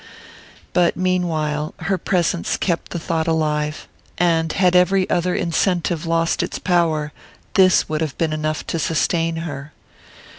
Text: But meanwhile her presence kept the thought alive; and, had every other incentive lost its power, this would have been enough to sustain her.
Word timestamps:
But 0.73 0.97
meanwhile 0.97 1.75
her 1.81 1.97
presence 1.99 2.57
kept 2.57 2.89
the 2.89 2.97
thought 2.97 3.27
alive; 3.27 3.87
and, 4.17 4.51
had 4.51 4.75
every 4.75 5.07
other 5.11 5.35
incentive 5.35 6.07
lost 6.07 6.41
its 6.41 6.57
power, 6.57 7.13
this 7.53 7.87
would 7.87 8.01
have 8.01 8.17
been 8.17 8.33
enough 8.33 8.65
to 8.65 8.79
sustain 8.79 9.35
her. 9.45 9.73